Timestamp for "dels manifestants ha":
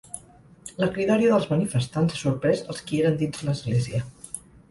1.33-2.19